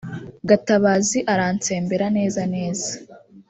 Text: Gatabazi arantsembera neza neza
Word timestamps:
Gatabazi 0.49 1.19
arantsembera 1.33 2.05
neza 2.17 2.41
neza 2.53 2.91